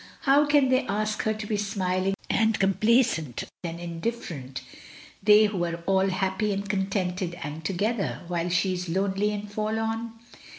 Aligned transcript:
How 0.21 0.47
can 0.47 0.69
they 0.69 0.87
ask 0.87 1.21
her 1.25 1.33
to 1.35 1.45
be 1.45 1.57
smiling 1.57 2.15
and 2.27 2.57
complaisant 2.59 3.43
and 3.63 3.79
in 3.79 3.99
different, 3.99 4.61
they 5.21 5.45
who 5.45 5.63
are 5.63 5.83
all 5.85 6.09
happy 6.09 6.51
and 6.51 6.67
contented 6.67 7.37
and 7.43 7.63
together, 7.63 8.21
while 8.27 8.49
she 8.49 8.73
is 8.73 8.89
lonely 8.89 9.31
and 9.31 9.51
forlorn? 9.53 10.13